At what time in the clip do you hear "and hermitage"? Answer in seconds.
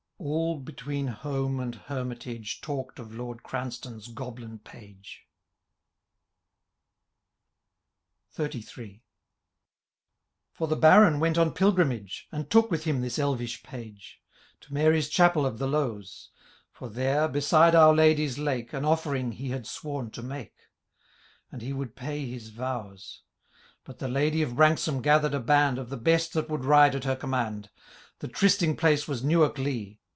1.59-2.61